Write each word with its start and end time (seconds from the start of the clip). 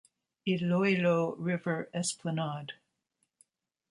Iloilo 0.47 1.35
River 1.37 1.87
Esplanade. 1.93 2.73